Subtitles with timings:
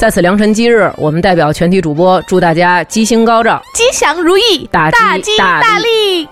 [0.00, 6.26] 在此良辰吉日，我们代表全体主播祝大家吉星高照、吉祥如意、大吉大利。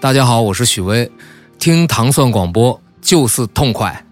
[0.00, 1.10] 大家好，我是许巍，
[1.58, 4.06] 听糖蒜广播就是痛快。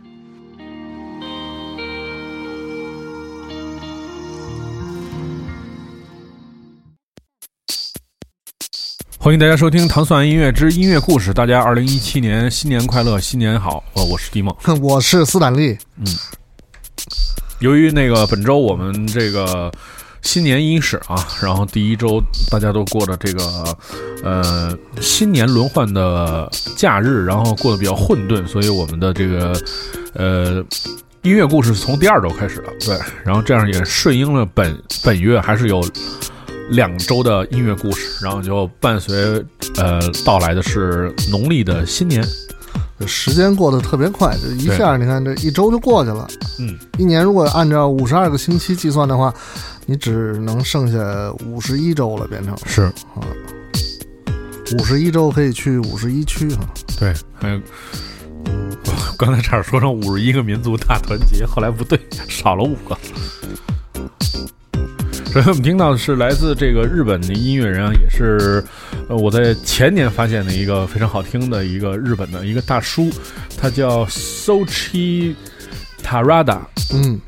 [9.22, 11.30] 欢迎大家收听《糖蒜音乐之音乐故事》。
[11.34, 13.84] 大家二零一七年新年快乐，新年好！
[13.92, 15.76] 呃，我是迪梦， 我是斯坦利。
[15.98, 16.06] 嗯，
[17.58, 19.70] 由于那个本周我们这个
[20.22, 22.18] 新年伊始啊，然后第一周
[22.50, 23.76] 大家都过的这个
[24.24, 29.52] 呃新年轮换的假日，然后过得比较混沌，所以我们的这个
[30.14, 30.64] 呃
[31.20, 32.72] 音乐故事从第二周开始了。
[32.80, 35.86] 对，然后这样也顺应了本本月还是有。
[36.70, 39.44] 两周的音乐故事，然后就伴随
[39.76, 42.24] 呃到来的是农历的新年，
[43.06, 46.28] 时间过得特别快，就一下你看这一周就过去了。
[46.60, 49.34] 嗯，一年如果按照五十二个星期计算的话，
[49.86, 50.98] 你只能剩下
[51.44, 53.26] 五十一周了，变成是啊，
[54.78, 56.60] 五十一周可以去五十一区哈。
[56.98, 57.60] 对，还有
[59.18, 61.98] 刚才差点说成五十一个民族大团结，后来不对，
[62.28, 62.96] 少了五个。
[65.32, 68.62] 首先，我们听到的是来自这个日本的音乐人啊，也是
[69.08, 73.08] 呃我在前年发现的一个非常好听的一个日本的一个大叔，
[73.56, 75.36] 他叫 Sochi
[76.02, 76.58] Tarada。
[76.92, 77.20] 嗯，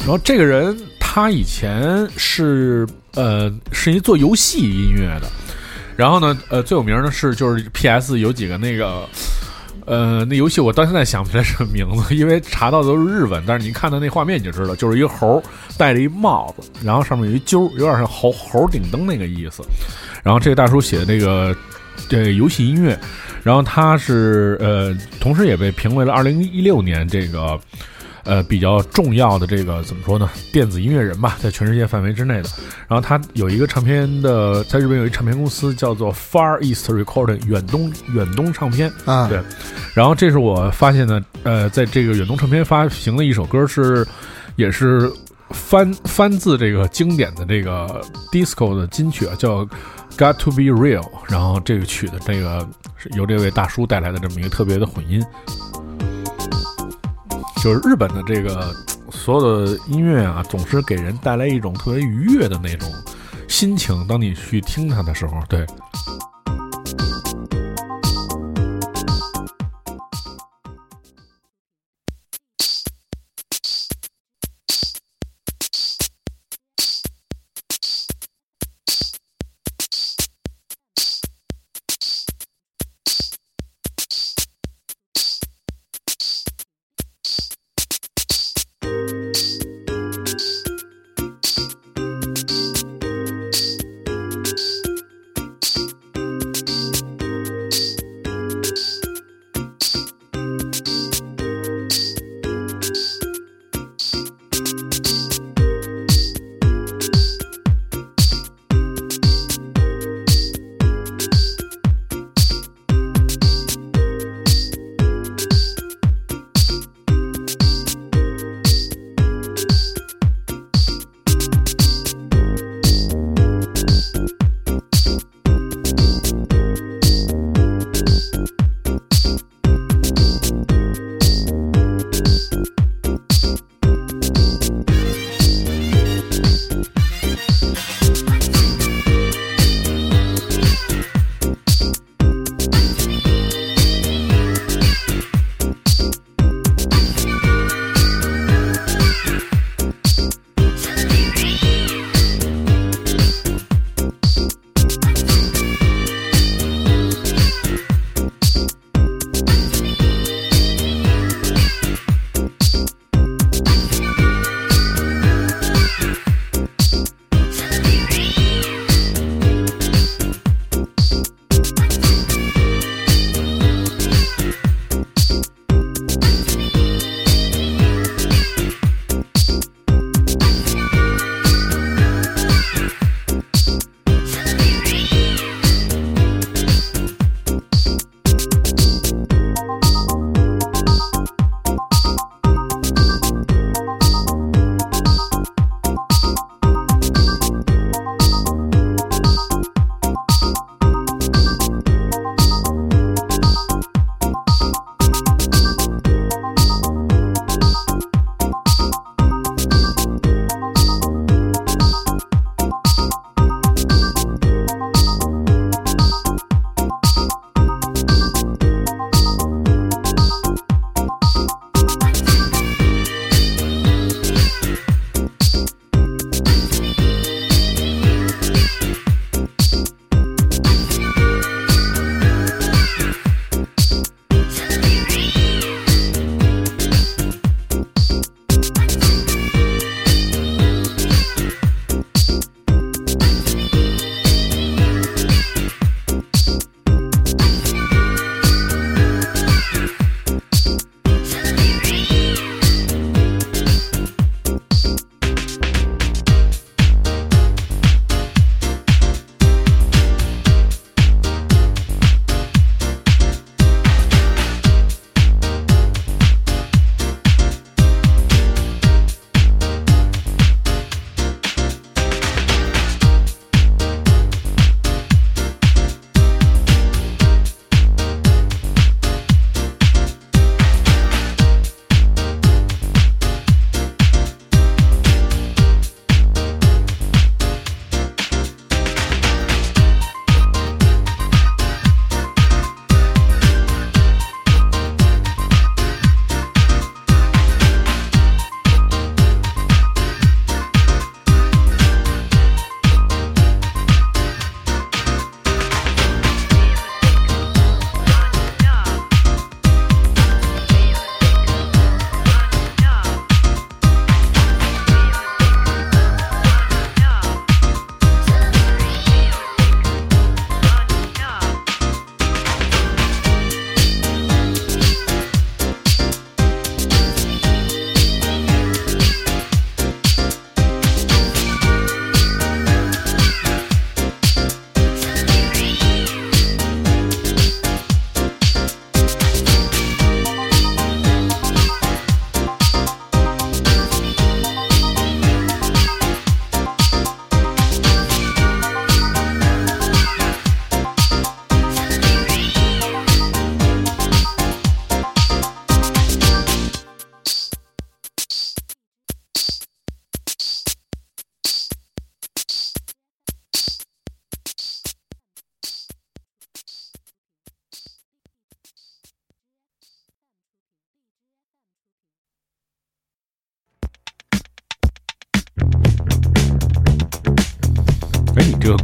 [0.00, 5.30] 然后这个人他以前是呃是一做游戏音乐的，
[5.96, 9.08] 然后呢呃最有名的是就是 PS 有几个那个。
[9.88, 13.42] 呃，那游戏我到现在想不起来什么名字， 因为查到都是日文。
[13.46, 15.42] 但是您看到那画面你就知道，就是一个猴
[15.78, 19.62] 戴着一帽子，然后上面有一揪，有点像猴猴顶灯那个意思。
[20.22, 21.56] 然后这个大叔写的这个
[22.08, 22.98] 这游戏音乐，
[23.42, 27.58] 然后他是呃，同时也被评为了二零一六年这个。
[28.28, 30.28] 呃，比较重要的这个怎么说呢？
[30.52, 32.50] 电子音乐人吧，在全世界范围之内的。
[32.86, 39.26] 然后他有一个唱片的，在日本有一唱片公司叫做 Far East Recording 远东远东唱片啊。
[39.28, 39.40] 对。
[39.94, 44.06] 然后这是我发现的，呃，在这个远东唱片发行的一首歌是，
[44.56, 45.10] 也是
[45.48, 49.64] 翻翻自这个经典的这个 disco 的金曲啊，叫
[50.18, 51.08] Got to Be Real。
[51.28, 52.68] 然后这个曲的这个
[52.98, 55.24] 是由这位大叔带来的这么一个特别的混音。
[57.62, 58.74] 就是日本的这个
[59.10, 62.88] 所有的音乐啊，总是给人带来一种特别愉悦的那种
[63.48, 64.06] 心情。
[64.06, 65.66] 当你去听它的时候，对。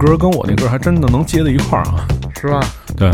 [0.05, 2.07] 歌跟我那歌还真的能接在一块儿啊。
[2.41, 2.61] 是吧？
[2.95, 3.11] 对，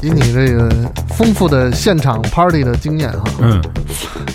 [0.00, 0.70] 以你这个
[1.10, 3.62] 丰富的现场 party 的经验哈，嗯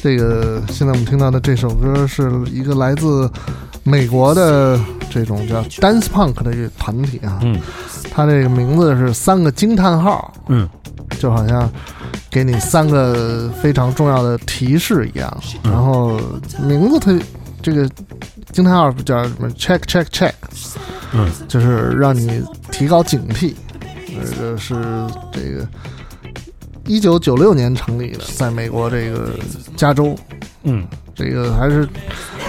[0.03, 3.27] 这个现在我们听到的这首歌是一个来自
[3.81, 4.79] 美国的
[5.09, 7.59] 这种叫 dance punk 的一个团体啊，嗯
[8.11, 10.69] 它这个名字是三个惊叹号，嗯
[11.17, 11.67] 就好像
[12.29, 15.37] 给你三个非常重要的提示一样。
[15.63, 16.19] 嗯然后
[16.61, 17.11] 名字它
[17.63, 17.89] 这个
[18.55, 20.31] 惊叹号叫什么？check check check，
[21.11, 23.53] 嗯就是让你提高警惕。
[24.07, 24.73] 这个是
[25.33, 25.67] 这个
[26.85, 29.31] 一九九六年成立的，在美国这个
[29.75, 30.17] 加州，
[30.63, 31.85] 嗯这个还是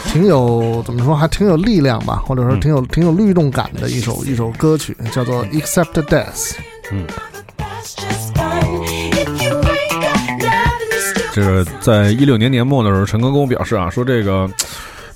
[0.04, 6.52] 挺有怎么说，还挺有力量吧，或者说嗯挺有、挺有律动感的一首一首歌曲，叫做《Except Death》。
[6.92, 7.04] 嗯
[11.32, 14.48] 这个在一六年年末的时候，陈哥跟我表示啊，说这个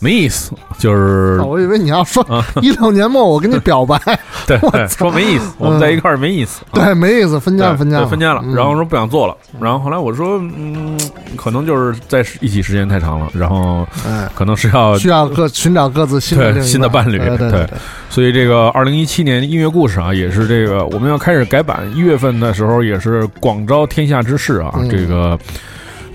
[0.02, 2.42] 没意思，就是哦，我以为你要说啊。
[2.62, 4.00] 一六年末我跟你表白，
[4.46, 6.62] 对 对，说没意思，我们在一块儿没意思。
[6.72, 8.54] 对，没意思，分家了，分家了，分家了，嗯。
[8.54, 10.98] 然后说不想做了，然后后来我说，嗯，
[11.36, 17.68] 可能就是在一起时间太长了，然后哎，可能是要需要各寻找各自新的对新的伴侣对对对
[18.08, 24.88] 所以这个二零一七年音乐故事啊，也是这个我们要开始改版，一月份的时候也是广招天下之士啊，嗯。
[24.88, 25.38] 这个。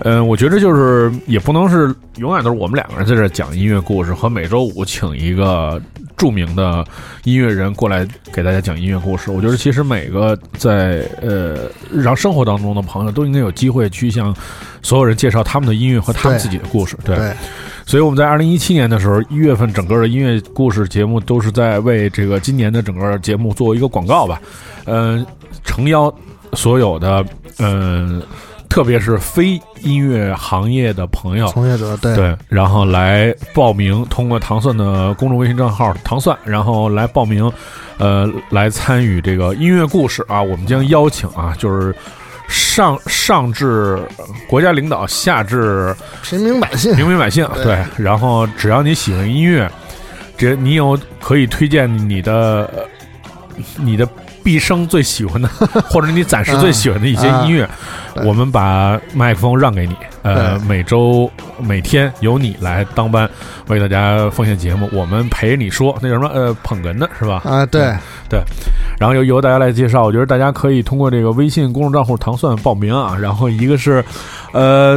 [0.00, 5.80] 嗯，我觉得就是也不能是永远都是我们两个人在这儿讲音乐故事，和每周五请一个
[6.16, 6.84] 著名的
[7.24, 9.30] 音乐人过来给大家讲音乐故事。
[9.30, 14.34] 我觉得其实每个在呃日常生活当中的朋友都应该有机会去向
[14.82, 16.96] 所有人介绍他们的音乐和他们自己的故事。
[17.02, 17.32] 对，对，
[17.86, 24.40] 所以我们在二零一七年的时候，一月份整个的音乐故事节目都是在为这个今年的整个节目做一个广告吧。
[24.84, 25.24] 嗯、
[25.64, 26.14] 诚邀
[26.52, 27.24] 所有的
[27.58, 28.22] 嗯、
[28.76, 31.48] 特别是非音乐行业的朋友。
[31.48, 37.50] 从业者对对，然后来报名，通过糖蒜的公众微信账号“糖蒜”，然后来报名，
[37.96, 40.42] 呃，来参与这个音乐故事啊。
[40.42, 41.96] 我们将邀请啊，就是
[42.48, 43.98] 上上至
[44.46, 49.66] 国家领导，下至平民百姓，平民百姓，对对，然后只要你喜欢音乐，
[50.36, 52.84] 这你有可以推荐你的呃
[53.76, 54.06] 你的
[54.46, 55.48] 毕生最喜欢的，
[55.90, 57.68] 或者你暂时最喜欢的一些音乐，
[58.24, 63.28] 我们把麦克风让给你，呃，每周每天由你来当班
[63.66, 67.42] 为大家奉献节目，我们陪你说那叫什么呃捧哏的是吧？
[67.44, 67.92] 啊，对
[68.28, 68.40] 对，
[69.00, 73.16] 然后由由大家来介绍，我觉得大家可以通过这个微信公众账户“糖蒜”报名啊。
[73.20, 74.04] 然后一个是，
[74.52, 74.96] 呃，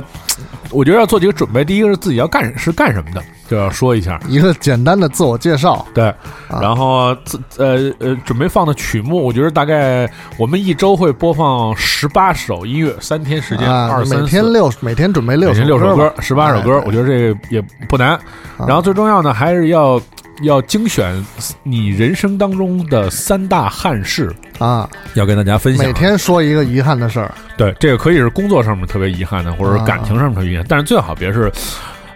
[0.70, 1.66] 我觉得要做几个准备。
[1.66, 4.20] 第一个是自己要干是干什么的，就要说一下。
[4.28, 6.06] 一个简单的自我介绍，对，
[6.48, 6.60] 啊。
[6.62, 14.54] 然后自呃呃准备放的曲目，我觉得大概我们一周会播放十八首音乐，三天时间，啊二，三每天四。
[14.54, 18.10] 六每天准备六每天六首歌歌，十八首歌哎，我觉得这个也不难。
[18.10, 18.68] 啊。
[18.68, 20.00] 然后最重要呢还是要
[20.44, 21.26] 要精选
[21.64, 25.86] 你人生当中的三大憾事，啊，要跟大家分享。
[25.86, 29.86] 每天说一个遗憾的事儿，对，这个可以是工作上面特别遗憾的，或者是啊。
[29.86, 31.52] 感情上面特别遗憾，但是最好别是，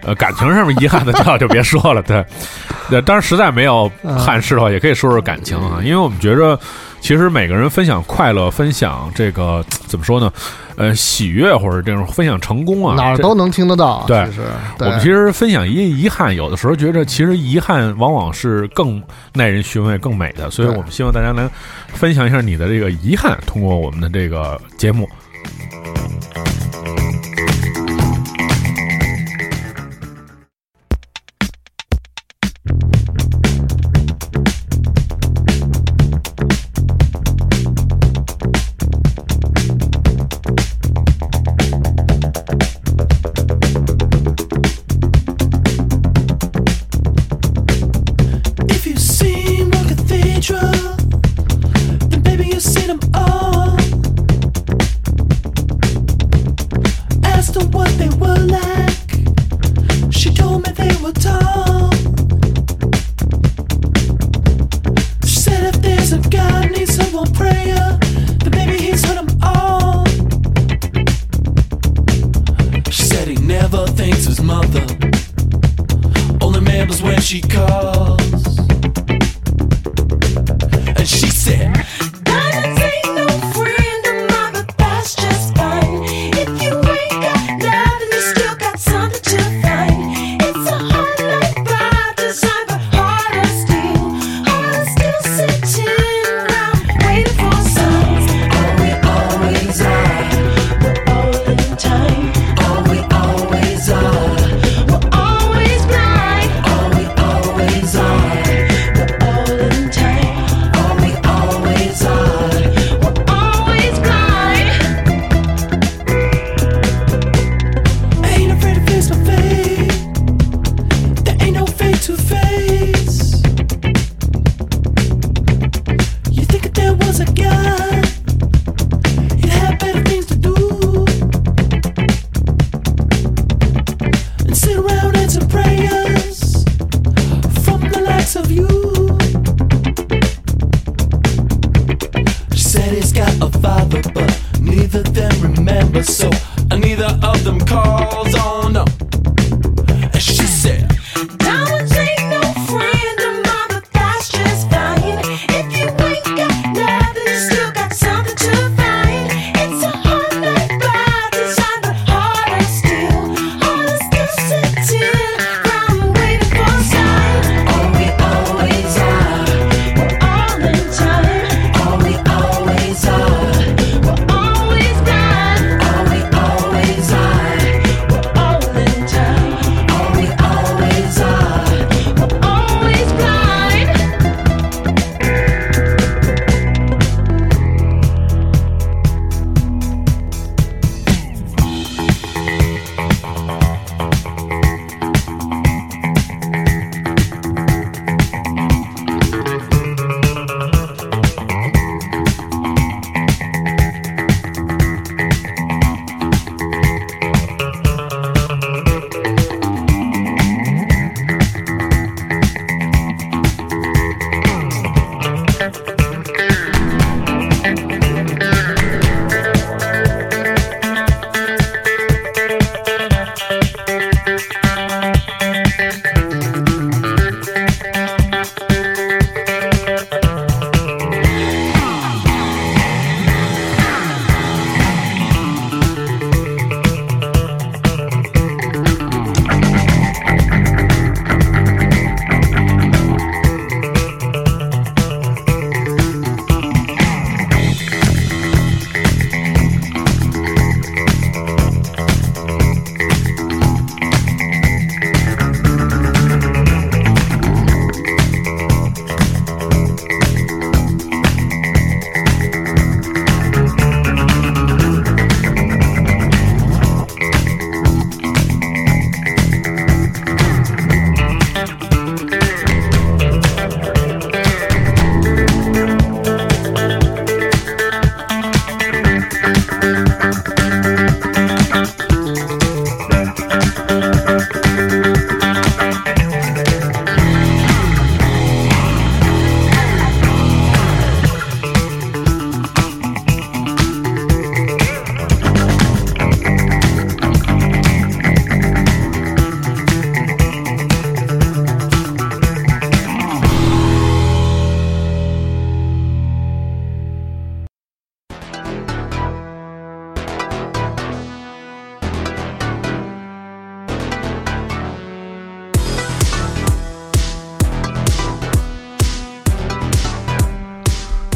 [0.05, 2.01] 呃，感情上面遗憾的最好就别说了。
[2.01, 2.25] 对，
[2.89, 6.59] 对，当然实在没有憾事的话，也可以说说感情啊，因为我们觉着，
[6.99, 10.31] 其实每个人分享快乐，分享这个怎么说呢？
[10.75, 14.03] 呃，喜悦或者这种分享成功啊，哪儿都能听得到。
[14.07, 14.39] 对其
[14.79, 19.01] 我们其实分享一遗憾，有的时候觉着其实遗憾往往是更
[19.33, 21.47] 耐人寻味、更美的，所以我们希望大家能
[21.93, 25.07] 分享一下你的这个遗憾，通过我们的这个节目。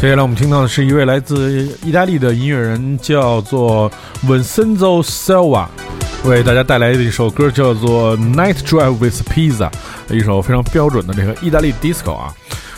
[0.07, 3.91] 接下来我们听到的是一位来自意大利的音乐人，叫做
[4.25, 5.67] Vincenzo Selva，
[6.23, 9.69] 为大家带来的一首歌叫做《Night Drive with Pizza》，
[10.15, 12.33] 一首非常标准的这个意大利 disco 啊。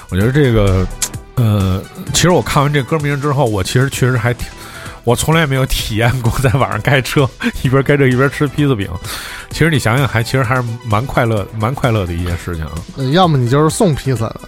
[0.10, 0.88] 我觉得这个，
[1.36, 1.80] 呃，
[2.16, 4.48] 其实我看完这歌名之后，我其实确实还挺，
[5.04, 7.30] 我从来没有体验过在晚上开车
[7.62, 8.90] 一边开车一边吃披萨饼。
[9.52, 12.72] 其实你想想，还其实还是蛮快乐、蛮快乐的一件事情啊。
[13.14, 14.42] 要么你就是送披萨的，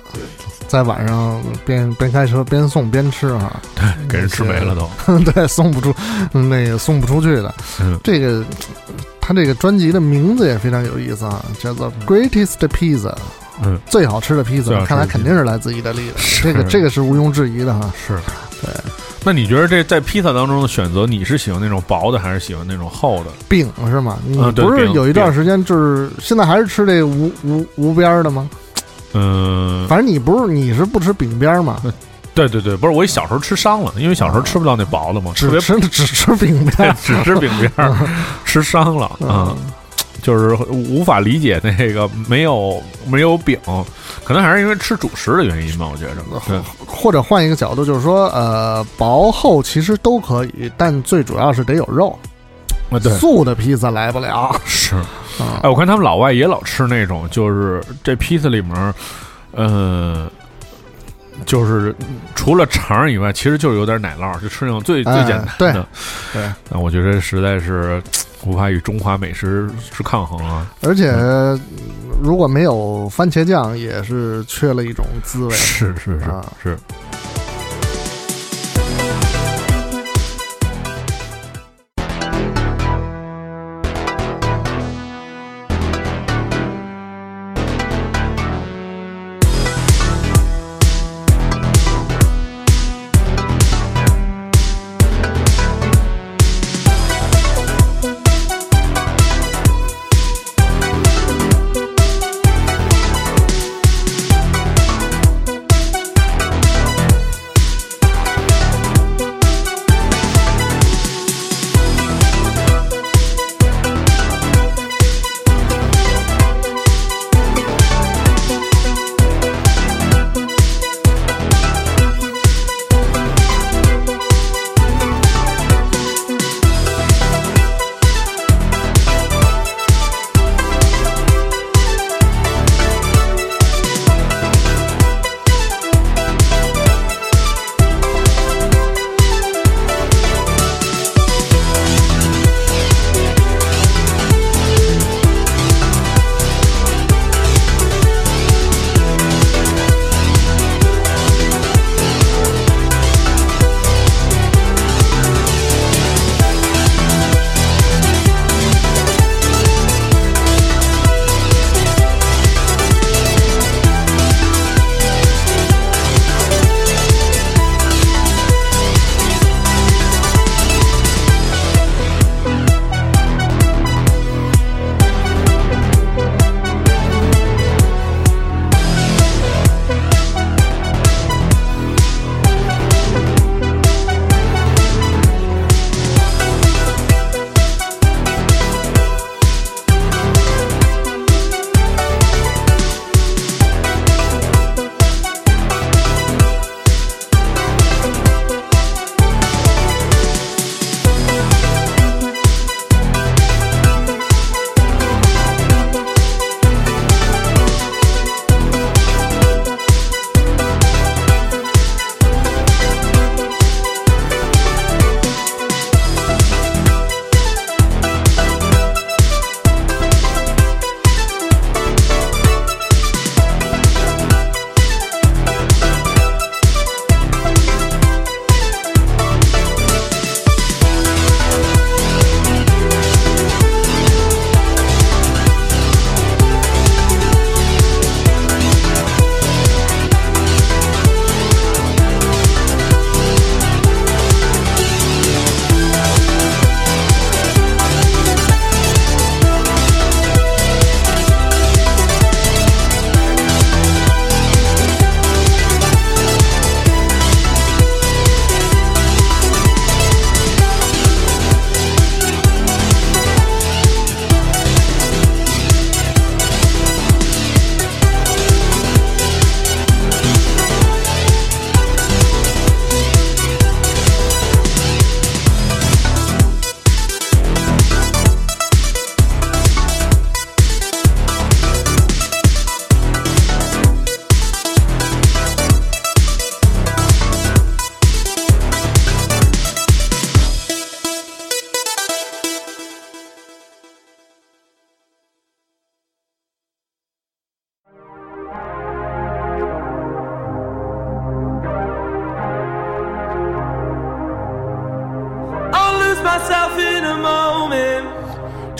[0.71, 3.61] 在晚上边边开车边送边吃哈，
[4.07, 5.19] 给人吃没了都。
[5.31, 5.93] 对，送不出，
[6.33, 7.53] 嗯那个送不出去的。
[7.81, 8.41] 嗯这个
[9.19, 13.13] 他这个专辑的名字也非常有意思啊，叫做 Greatest Pizza，
[13.61, 17.91] 嗯，最好吃的披萨，看来肯定是来自意大利的，这个这个是毋庸置疑的哈。
[18.07, 18.17] 是，
[18.61, 18.69] 对。
[19.23, 23.29] 那你觉得这在披萨当中的选择，你是喜欢那种薄的，还是喜欢那种厚的？
[23.49, 24.17] 饼是吗？
[24.25, 28.49] 你嗯不是有一段时间就是现在还是吃这无无无边儿的吗？
[29.13, 31.81] 嗯，反正你不是你是不吃饼边儿吗？
[32.33, 37.93] 对对对，不是我小时候吃伤了，因为小时候吃不到那薄的嘛，只吃只吃饼边儿，只吃饼边儿，
[38.45, 39.55] 吃伤了啊。
[40.21, 43.57] 就是无法理解那个没有没有饼，
[44.23, 46.17] 可能还是因为吃主食的原因吧，我觉着。
[46.47, 52.15] 对，或者换一个角度，就是说，呃，薄厚其实都可以，但最主要是得有肉。
[52.91, 54.55] 啊对，素的披萨来不了。
[54.63, 54.95] 是。
[55.41, 58.93] 啊哎，我看他们老外也老吃那种，就是这披萨里面，
[59.51, 60.29] 呃，
[61.45, 61.95] 就是
[62.35, 65.87] 除了肠以外，其实就是有点奶酪，就吃那种最最哎简单的。
[66.33, 68.01] 对，那我觉得实在是
[68.43, 70.67] 无法与中华美食是抗衡啊。
[70.81, 71.11] 而且
[72.21, 75.51] 如果没有番茄酱，也是缺了一种滋味。
[75.55, 76.77] 是是是啊是。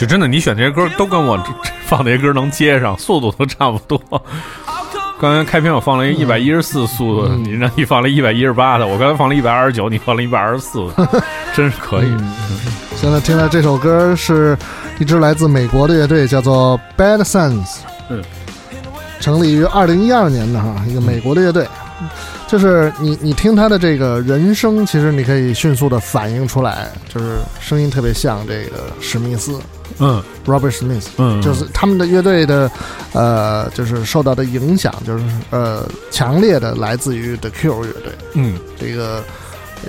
[0.02, 4.02] 就真的你选这些歌都跟我这这 放这些歌能接上，速度都差不多。
[5.20, 10.84] 刚才开篇我放了一一百一十四速度，你让你放了一百一十八的，我刚才放了一百二十九，你放了一百二十四，
[11.54, 12.12] 真是可以。
[12.96, 14.58] 现在听的这首歌是
[14.98, 17.76] 一支来自美国的乐队，叫做 Bad Sons，
[18.08, 18.20] 嗯，
[19.20, 21.64] 成立于二零一二年的哈，一个美国的乐队。
[22.52, 29.58] 就是你你听他的这个人声，其实你可以迅速的反映出来，就是声音特别像这个史密斯
[29.98, 32.70] 嗯 Robert Smith，嗯，就是他们的乐队的，
[33.14, 38.12] 呃，就是受到的影响，就是呃，强烈的来自于 The Cure 乐队。
[38.34, 39.24] 嗯这个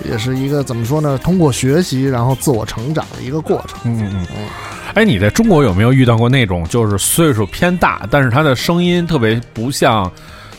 [0.09, 1.19] 也是一个怎么说呢？
[1.21, 3.77] 通过学习然后自我成长的一个过程。
[3.83, 4.47] 嗯嗯嗯。
[4.93, 10.09] 哎，你在中国有没有遇到过那种就是岁数偏大，但是他的声音特别不像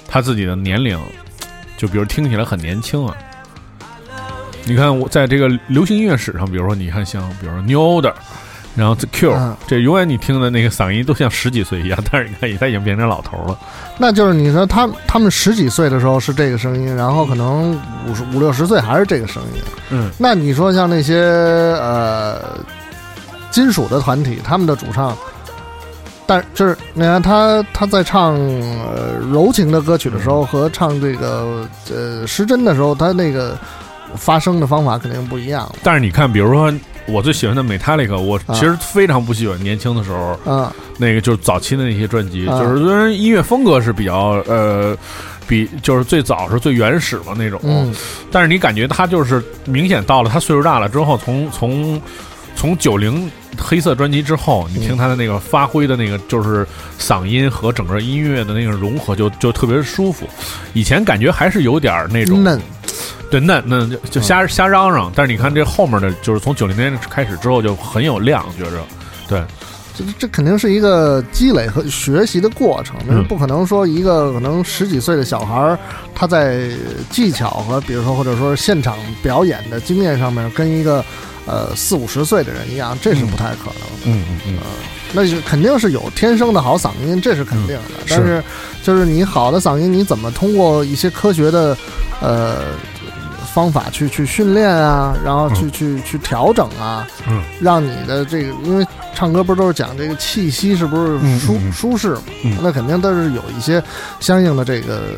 [0.07, 0.99] 他自己的年龄，
[1.77, 3.15] 就比如听起来很年轻啊？
[4.67, 8.15] 你看我在这个流行音乐史上，比如说你看像比如说 New Order，
[8.75, 13.59] 然后 The Cure，、嗯这永远你听的那个嗓音都像十几岁一样，但是你看他已经变成老头了。
[13.99, 19.63] 那就是你说他他们十几岁的时候是这个声音，然后可能五十五六十岁还是这个声音。
[19.91, 21.21] 嗯那你说像那些
[21.79, 22.59] 呃
[23.51, 25.15] 金属的团体，他们的主唱，
[26.27, 33.59] 但就是你看他他在唱呃柔情的歌曲的时候和唱这个呃失真的时候，他那个
[34.17, 35.71] 发声的方法肯定不一样。
[35.83, 36.73] 但是你看，比如说
[37.07, 40.39] 我最喜欢的 Metallica，我其实非常不喜欢年轻的时候。
[40.47, 44.97] 嗯那个就是早期的那些专辑，啊就是虽然音乐风格是比较呃，
[45.45, 47.93] 比就是最早是最原始嘛那种，嗯
[48.31, 52.01] 但是你感觉他就是明显到了他岁数大了之后，从从
[52.57, 56.67] 从九零黑色专辑之后，你听他的那个发挥的那个就是
[56.99, 60.27] 嗓音和整个音乐的那个融合就就特别舒服，
[60.73, 62.61] 以前感觉还是有点儿那种嫩。
[63.31, 68.79] 对嫩嫩就就瞎瞎嚷嚷，但是你看这后面的就是从九零年开始之后就很有量，觉着。
[69.29, 69.43] 对。
[69.97, 73.25] 这这肯定是一个积累和学习的过程，那是嗯。
[73.29, 75.79] 不可能说一个可能十几岁的小孩儿，
[76.13, 76.69] 他在
[77.11, 81.05] 技巧和比如说或者说现场表演的经验上面跟一个
[81.47, 84.05] 呃四五十岁的人一样，这是不太可能的。
[84.07, 84.59] 嗯嗯嗯，
[85.13, 88.05] 那就肯定是有天生的好嗓音，这是肯定的。
[88.09, 88.43] 但是
[88.83, 91.77] 就是你好的嗓音，你怎么通过一些科学的
[92.21, 92.63] 呃
[93.55, 102.23] 方法去去训练啊，然后去、去去调整啊，嗯，让你的这个，因为唱歌不是都是讲这个气息是不是舒、嗯嗯嗯舒适嘛？
[102.43, 103.83] 嗯那肯定都是有一些
[104.19, 105.17] 相应的这个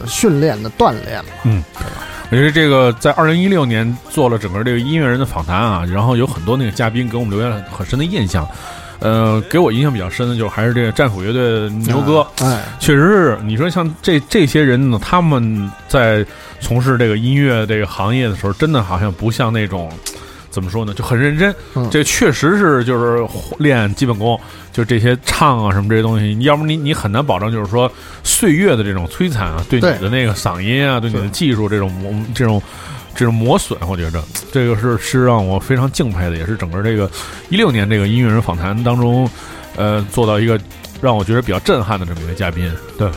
[0.00, 1.30] 呃训练的锻炼嘛。
[1.44, 8.46] 我觉得这个在二零一六年做了整个这个音乐人的访谈啊，然后有很多那个嘉宾给我们留下了很深的印象。
[9.00, 16.22] 呃，给我印象比较深的就是还是这个战斧乐队牛哥，哎，确实是你说像这这些人呢，他们在
[16.60, 19.90] 从事这个音乐这个行业的时候，真的好像不像那种
[20.50, 21.50] 怎么说呢，就很认真。
[21.74, 23.26] 嗯这确实是就是
[23.58, 24.38] 练基本功，
[24.80, 27.90] 就这些唱啊什么这些东西，要不你你很难保证就是说
[28.24, 32.62] 岁月的这种摧残啊，对你的那个嗓音啊，对你的技术这种磨这种。
[33.12, 37.10] 这种磨损，我觉着这个是是让我非常敬佩的，也是整个这个
[37.50, 39.28] 一六年这个音乐人访谈当中，
[39.76, 40.58] 呃，做到一个
[41.02, 42.72] 让我觉得比较震撼的这么一位嘉宾。
[42.96, 43.10] 对，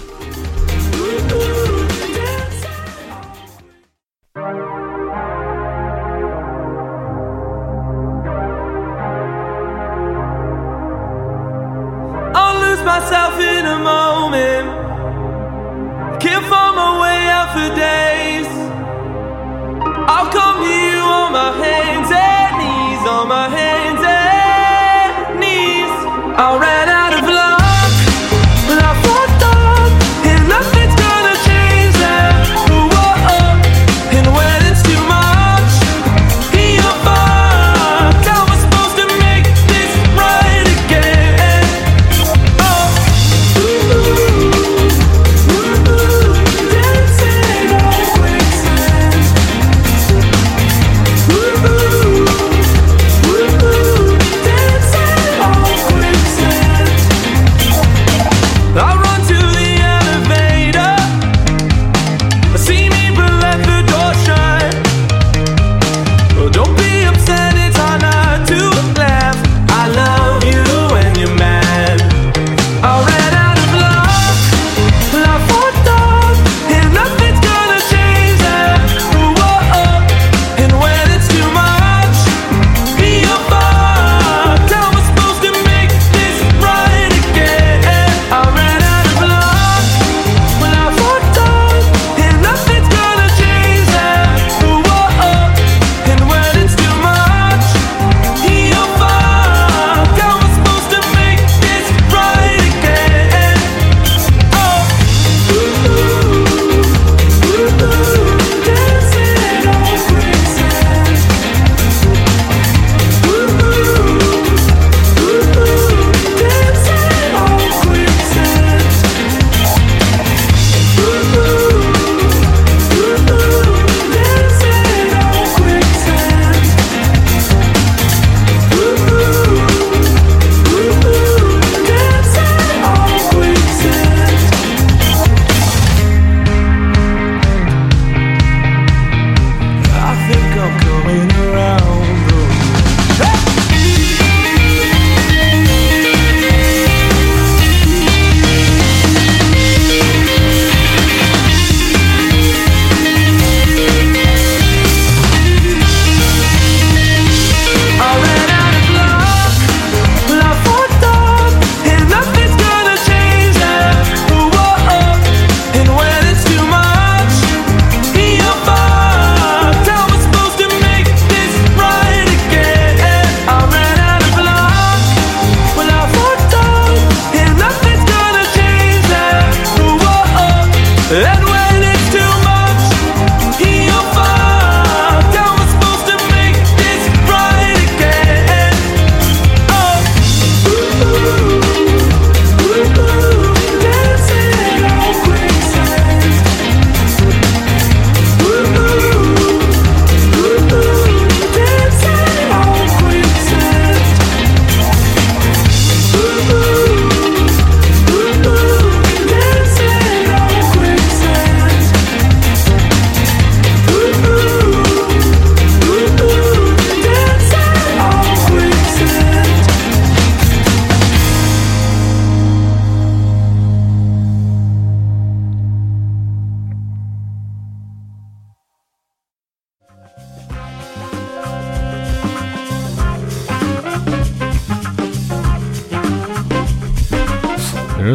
[26.44, 26.83] already.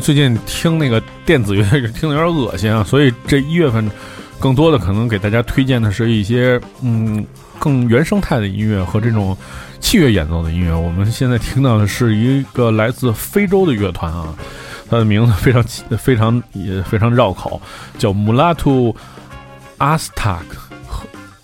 [0.09, 3.90] 最近听那个电子乐听的有点恶心啊，所以这一月份
[4.38, 7.23] 更多的可能给大家推荐的是一些嗯
[7.59, 9.37] 更原生态的音乐和这种
[9.81, 10.75] 器乐演奏的音乐。
[10.75, 14.35] 我们现在听到的是一个来自非洲的乐团啊，
[14.88, 17.61] 它的名字非常奇非常也非常绕口，
[17.99, 18.97] 叫 Mulatu
[19.77, 20.40] Aztec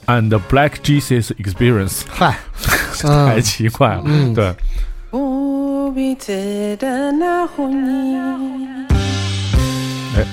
[0.07, 2.39] and Black Jesus Experience，嗨，
[3.03, 4.05] 太奇怪了。
[4.07, 4.55] 嗯对，
[5.97, 6.17] 哎，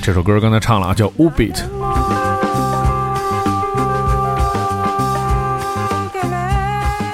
[0.02, 1.62] 这首歌刚才唱了啊，叫 Ubit。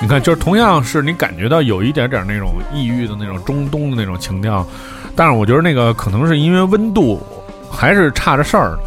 [0.02, 4.66] 你看，就是同样是你感觉到有一点点那种异域的那种中东的那种情调，
[5.14, 7.22] 但是我觉得那个可能是因为温度
[7.70, 8.80] 还是差着事儿，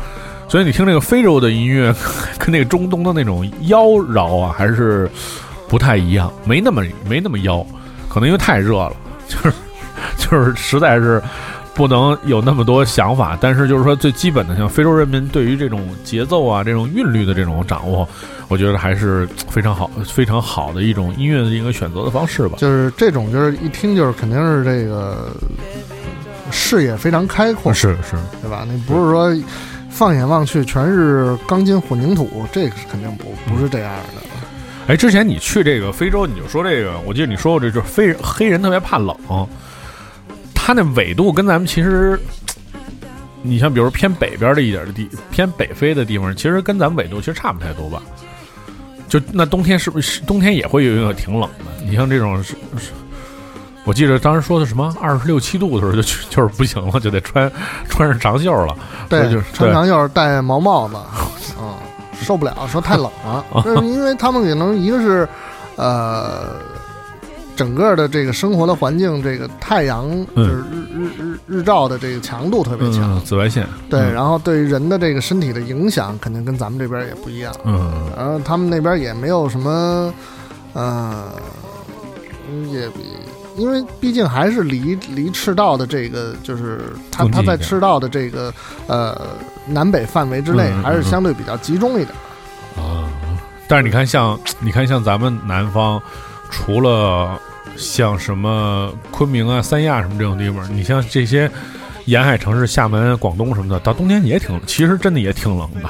[0.48, 1.94] 所以你听这个非洲的音乐
[2.38, 5.06] 跟那个中东的那种妖娆啊，还是
[5.68, 7.62] 不太一样，没那么没那么妖，
[8.08, 8.92] 可能因为太热了，
[9.30, 9.52] 就是
[10.18, 11.22] 就是实在是
[11.72, 18.06] 不能有那么多想法，但是就是说最基本的，像非洲人民对于这种节奏啊、这种韵律的这种掌握，
[18.48, 22.56] 我觉得还是非常好、非常好的一种音乐的一个选择的方式吧。
[22.58, 25.30] 就是这种，就是一听就是肯定是这个
[26.50, 28.66] 视野非常开阔，是是，对吧？
[28.68, 29.32] 你不是说
[29.88, 34.22] 放眼望去全是钢筋混凝土，这个是肯定不不是这样的。
[34.86, 39.16] 哎，之前你去这个非洲，你就说这个，我记得你说过，这就是非黑人特别怕冷，
[40.54, 42.20] 他那纬度跟咱们其实，
[43.42, 48.02] 你像比如偏北边的一点的地，偏北非的地方，其实跟咱们纬度其实差不太多吧。
[49.08, 51.84] 就那冬天是不是冬天也会有有挺冷的？
[51.84, 52.90] 你像这种是是，
[53.84, 57.50] 我记得当时说的什么二十六七度的时候就就是不行了，就得穿
[57.88, 58.76] 穿上长袖了。
[59.08, 60.96] 对就是，穿长袖戴毛帽子，
[61.60, 61.74] 嗯，
[62.24, 63.44] 受不了，说太冷了。
[63.64, 65.28] 就是因为他们可能一个是，
[65.76, 66.56] 呃，
[67.56, 74.12] 整个的这个生活的环境，这个太阳就是日日日日照的这个强度特别强，嗯，紫外线，对，嗯。
[74.12, 77.52] 然后对人的这个身体的影响，肯定跟咱们这边也不一样。
[77.64, 78.10] 嗯。
[78.16, 80.12] 然后他们那边也没有什么，
[80.72, 81.24] 呃，
[82.70, 83.00] 也比，
[83.60, 86.80] 因为毕竟还是离离赤道的这个，就是
[87.12, 88.52] 它它在赤道的这个
[88.86, 92.08] 呃南北范围之内，还是相对比较集中一点。
[92.76, 93.04] 啊，
[93.68, 96.00] 但是你看像，你看像咱们南方，
[96.50, 97.38] 除了
[97.76, 101.50] 像什么昆明啊、三亚什么这种地方，你像这些
[102.06, 105.88] 沿海城市，厦门、广东什么的，到冬天也挺，其实真的也挺冷的。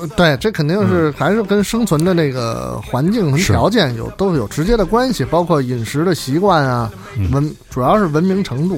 [0.00, 8.76] 呃对，这肯定是还是跟生存的那个环境和条件有都有直接的关系，包括饮食的习惯啊，嗯文主要是文明程度，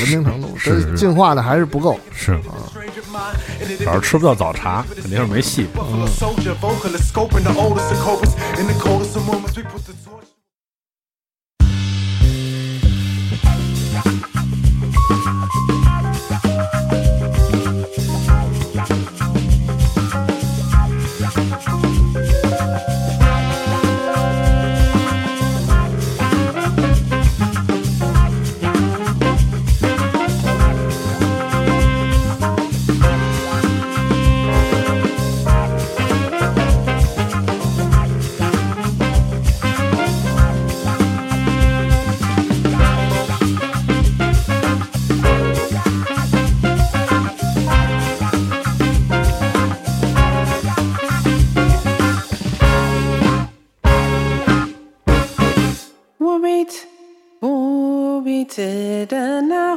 [0.00, 2.00] 文明程度，这是是进化的还是不够。
[2.12, 2.40] 是，
[3.78, 5.66] 主要是吃不到早茶，肯定是没戏。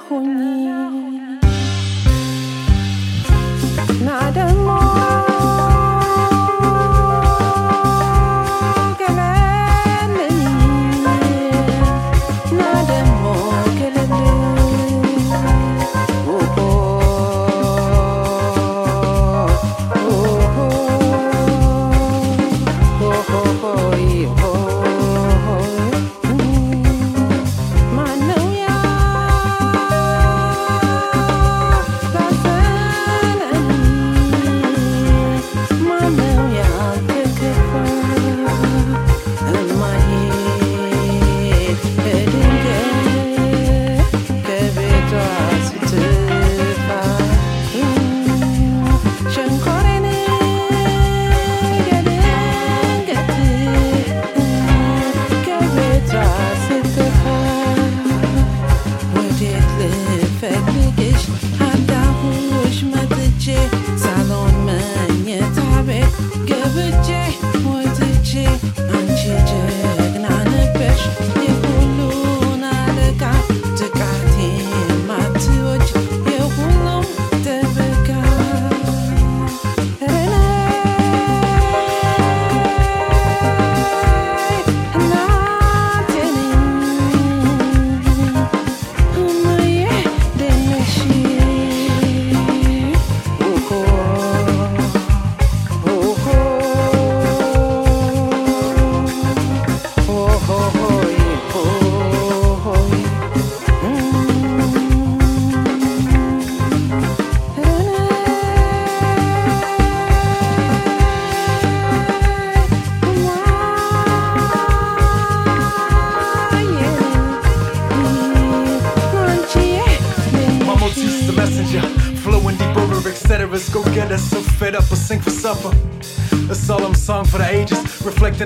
[0.08, 0.57] 空一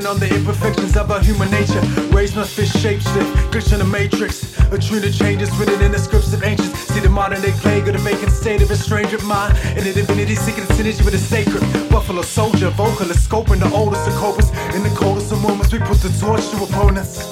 [0.02, 1.82] reflecting on the imperfections of our human nature.
[2.16, 4.44] Raised my fish shape shift, glitch in the matrix.
[4.72, 6.80] A tune of changes written in the scripts of ancients.
[6.94, 9.58] See the modern day plague of the vacant state of a stranger mind.
[9.78, 11.62] In a divinity seeking synergy with the sacred.
[11.90, 14.50] Buffalo soldier, vocalist, scoping the oldest of copers.
[14.76, 17.32] In the coldest of moments, we put the torch to opponents.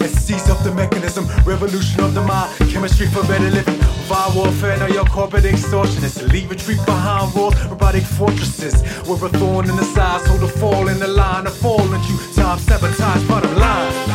[0.00, 3.99] And seize up the mechanism, revolution of the mind, chemistry for better living.
[4.10, 6.32] Divine warfare, now your corporate extortionists.
[6.32, 8.82] leave retreat behind walls, robotic fortresses.
[9.08, 12.18] with a thorn in the side, so the fall in the line of falling you.
[12.34, 14.10] Time sabotage, bottom line.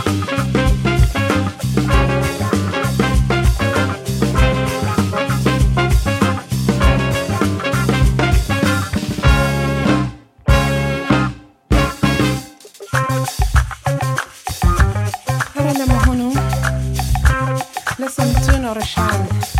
[17.97, 19.54] Listen to Norishand.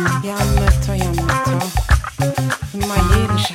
[0.00, 1.58] Jamy to, jamy to,
[2.88, 3.54] majinsze.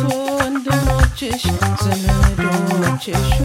[0.00, 1.42] Tu do cieś,
[1.82, 3.41] zemy do cieś.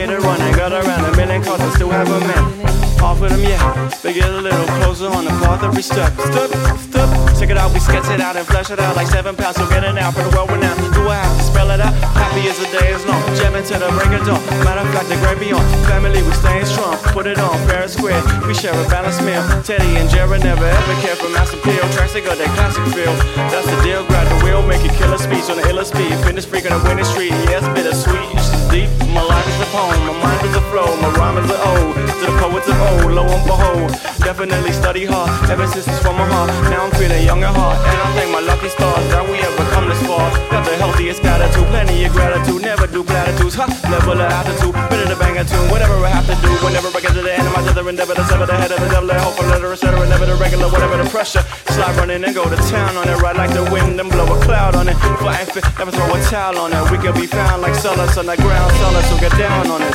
[0.00, 2.70] Hit it run, I got around a million calls, I still haven't met
[3.00, 3.60] half of them yet.
[4.04, 6.12] They get a little closer on the path every step.
[6.20, 6.48] Step,
[6.88, 7.08] step,
[7.40, 9.56] check it out, we sketch it out and flesh it out like seven pounds.
[9.56, 10.80] So get it out for the world renowned.
[10.92, 11.92] Do I have to spell it out?
[12.16, 14.40] Happy as the day is long, jamming to the break of dawn.
[14.64, 15.64] Matter of fact, the great beyond.
[15.88, 16.96] Family, we staying strong.
[17.16, 18.20] Put it on fair and square.
[18.46, 19.42] We share a balanced meal.
[19.64, 21.84] Teddy and Jared never ever care for mass appeal.
[21.96, 23.12] Tracks that got that classic feel.
[23.52, 24.04] That's the deal.
[24.08, 26.12] Grab the wheel, make it killer speech on the iller speed.
[26.24, 27.32] Finish freak on the winning street.
[27.48, 28.59] Yeah, it's bittersweet.
[28.70, 28.86] Deep.
[29.10, 29.98] My life is a poem.
[30.06, 30.86] My mind is a flow.
[31.02, 33.10] My rhyme is an ode to the poets of old.
[33.10, 33.90] Lo and behold,
[34.22, 35.50] definitely study hard.
[35.50, 36.50] Ever since it's from my heart.
[36.70, 37.78] Now I'm feeling young at heart.
[37.82, 40.30] And I thank my lucky stars that we ever come this far.
[40.54, 42.62] Got the healthiest attitude, plenty of gratitude.
[42.62, 43.58] Never do platitudes.
[43.58, 44.74] Ha, level of attitude.
[44.86, 45.66] Better to bang a tune.
[45.66, 46.50] Whatever I have to do.
[46.62, 48.78] Whenever I get to the end of my tether endeavor to sever the head of
[48.78, 49.10] the devil.
[49.10, 49.98] I hope a letter, etc.
[50.06, 51.42] Never the regular, whatever the pressure.
[51.74, 53.18] Slide running and go to town on it.
[53.18, 54.94] Ride like the wind and blow a cloud on it.
[55.18, 56.82] Flying fit, never throw a towel on it.
[56.90, 58.59] We could be found like solace on the ground.
[58.78, 59.94] Solace, so get down on it.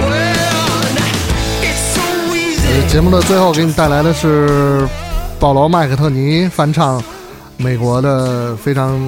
[0.00, 0.20] Well,
[2.90, 4.84] 节目的最后给你带来的是
[5.38, 7.00] 保罗·麦克特尼翻唱
[7.62, 8.98] 美国的非常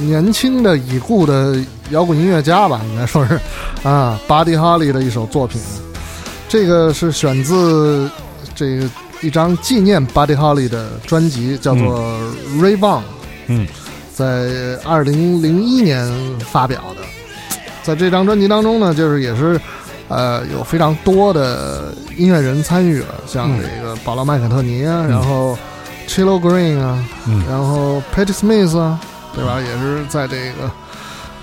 [0.00, 1.56] 年轻的已故的
[1.90, 3.40] 摇滚音乐家吧，应该说是
[3.82, 5.60] 啊，Buddy Holly 的一首作品。
[6.46, 8.10] 这个是选自
[8.54, 8.88] 这个
[9.22, 12.20] 一张纪念 Buddy Holly 的专辑，叫做
[12.60, 13.00] 《Ray Vaughan》。
[13.46, 13.66] 嗯，
[14.14, 16.06] 在二零零一年
[16.40, 17.02] 发表的。
[17.82, 19.58] 在这张专辑当中呢，就是也是
[20.08, 25.56] 呃有非常多的音乐人参与了，像这个保罗·麦克特尼啊，然后
[26.06, 27.42] Chilo Green 啊，嗯。
[27.48, 29.00] 然后 Patti Smith 啊，
[29.34, 29.60] 对吧？
[29.60, 30.70] 也是在这个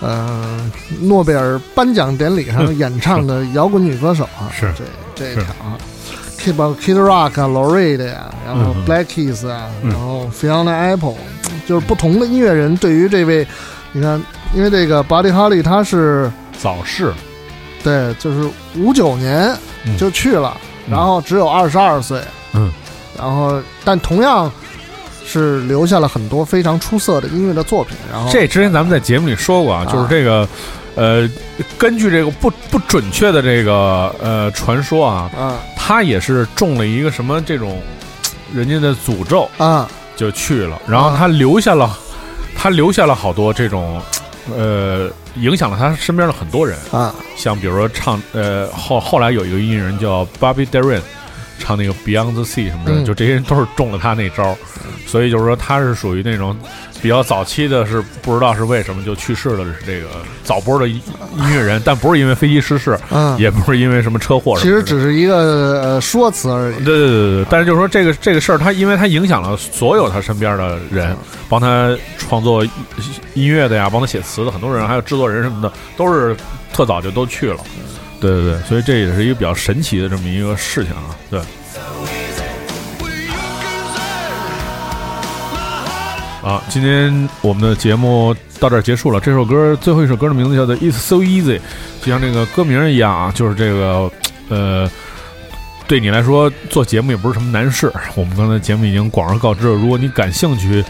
[0.01, 4.73] 呃诺贝尔颁奖典礼上演唱的摇滚女歌手啊，是。
[4.77, 4.83] 这
[5.15, 5.77] 这一是条啊。
[6.39, 9.91] Kid Kid Rock 啊，Lorraine 呀，然后嗯 Black Keys 啊，嗯。
[9.91, 11.15] 然后 Fiona Apple，
[11.67, 13.47] 就是不同的音乐人对于这位，
[13.91, 14.19] 你看，
[14.55, 17.13] 因为这个 Buddy Holly 他是早逝，
[17.83, 19.55] 对，就是五九年
[19.85, 19.95] 嗯。
[19.97, 20.57] 就去了，
[20.87, 20.93] 嗯。
[20.93, 22.19] 然后只有二十二岁，
[22.53, 22.71] 嗯，
[23.17, 24.51] 然后但同样
[25.25, 30.47] 是留下了很多非常出色的音乐的作品，然后这之前咱们在节目里说过啊，就是这个，
[30.95, 31.29] 呃，
[31.77, 35.59] 根据这个不不准确的这个呃传说啊，啊。
[35.83, 37.81] 他也是中了一个什么这种
[38.53, 41.97] 人家的诅咒，啊，就去了，然后他留下了，
[42.55, 44.01] 他留下了好多这种，
[44.55, 51.01] 呃，影响了他身边的很多人，啊，像比如说唱，呃，后后来有一个音乐人叫 Bobby Darin，
[51.61, 53.05] 唱那个 Beyond the Sea 什么的，嗯。
[53.05, 54.57] 就这些人都是中了他那招儿，
[55.05, 56.57] 所以就是说他是属于那种
[57.01, 60.07] 比较早期的，是不知道是为什么就去世了，是这个
[60.43, 61.01] 早播的音
[61.37, 66.75] 音乐人，但不是因为飞机失事，嗯，也不是因为什么车祸什其实只是一个呃说辞而已。
[66.83, 71.15] 对对对对对，但是就是说这个这个事儿，他因为他影响了所有他身边的人，
[71.49, 72.63] 帮他创作
[73.33, 76.35] 音乐的呀，帮他写词的很多人，还有制作人什么的，都是
[76.71, 77.57] 特早就都去了。
[78.21, 81.17] 对对对，所以这也是一个比较神奇的这么一个事情啊。
[81.29, 81.41] 对。
[86.43, 89.19] 啊，今天我们的节目到这儿结束了。
[89.19, 91.59] 这首歌最后一首歌的名字叫做《It's So Easy》，
[92.01, 94.11] 就像这个歌名一样啊，就是这个
[94.49, 94.89] 呃，
[95.87, 97.91] 对你来说做节目也不是什么难事。
[98.15, 100.83] 我们刚才节目已经广而告之了，如果你感兴趣，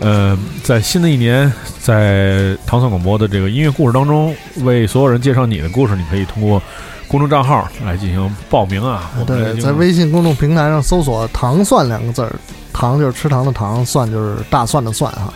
[0.00, 6.62] 呃，在新的一年，在糖蒜广播的这个音乐故事当中，为所有人介绍你的故事，你可以通过
[7.08, 9.10] 公众账号来进行报名啊。
[9.18, 12.32] 我对，在微信公众平台上搜索“糖蒜”两个字儿，
[12.72, 15.34] 糖就是吃糖的糖，蒜就是大蒜的蒜哈。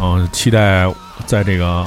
[0.00, 0.86] 嗯，期待
[1.26, 1.84] 在这个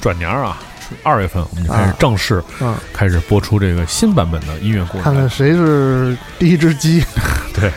[0.00, 0.58] 转年儿啊，
[1.02, 5.04] 二月份我们就开始啊正式嗯，开始播出这个新版本的音乐故事。
[5.04, 7.02] 看看谁是第一只鸡。
[7.54, 7.72] 对。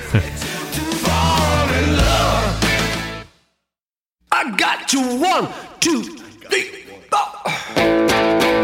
[4.87, 5.47] to one,
[5.79, 8.54] two, three, four.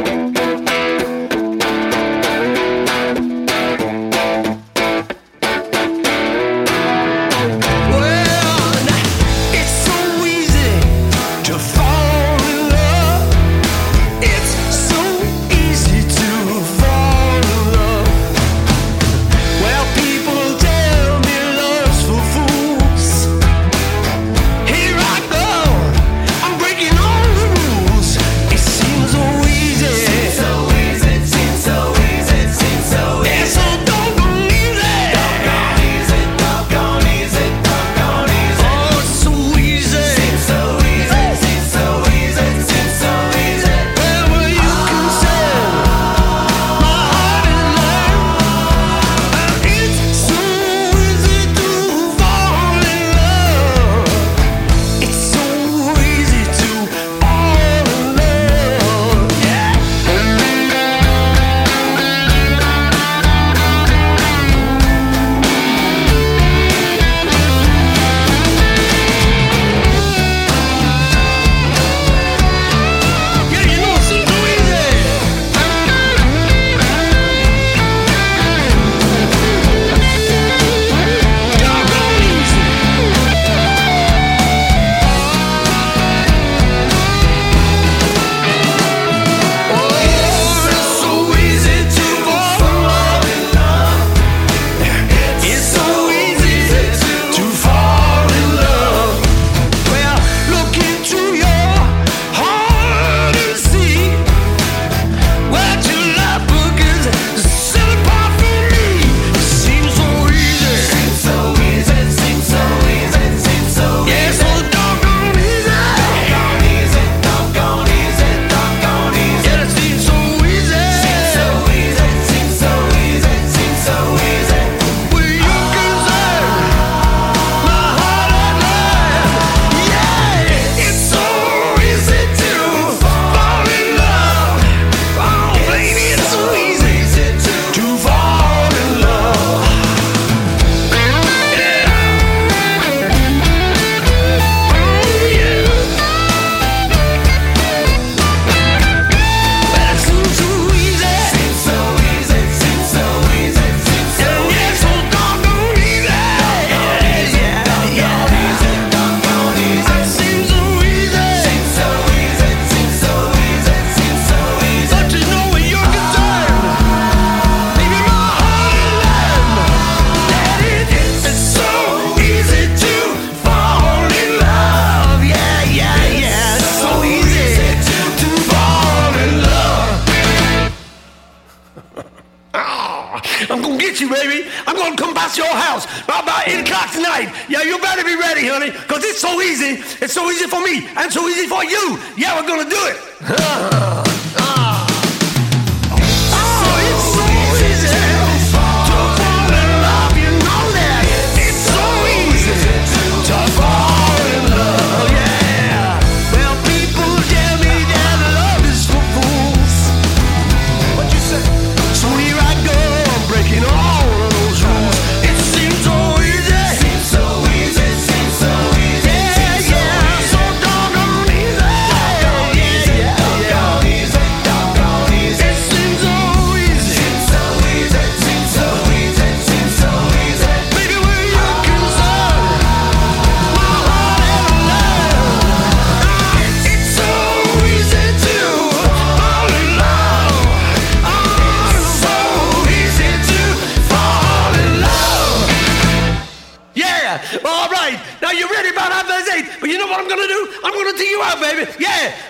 [183.49, 184.49] I'm gonna get you, baby.
[184.67, 187.33] I'm gonna come past your house about 8 o'clock tonight.
[187.49, 189.81] Yeah, you better be ready, honey, because it's so easy.
[190.03, 191.99] It's so easy for me and so easy for you.
[192.17, 193.87] Yeah, we're gonna do it.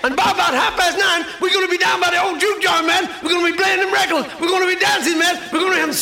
[0.04, 2.86] And by about half past nine, we're gonna be down by the old juke joint,
[2.88, 3.08] man.
[3.24, 4.28] We're gonna be playing them records.
[4.40, 5.40] We're gonna be dancing, man.
[5.52, 5.96] We're gonna have